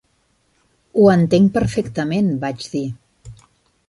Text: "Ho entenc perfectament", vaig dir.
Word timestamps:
"Ho 1.01 1.03
entenc 1.15 1.51
perfectament", 1.57 2.31
vaig 2.47 2.65
dir. 2.77 2.81